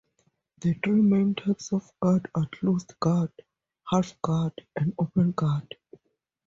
[0.61, 3.31] The three main types of guard are Closed Guard,
[3.87, 5.75] Half Guard, and Open Guard.